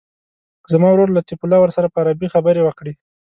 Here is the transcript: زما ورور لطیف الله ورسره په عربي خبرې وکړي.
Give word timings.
زما 0.71 0.89
ورور 0.91 1.09
لطیف 1.17 1.39
الله 1.43 1.59
ورسره 1.61 1.87
په 1.91 1.97
عربي 2.01 2.27
خبرې 2.33 2.61
وکړي. 2.63 2.93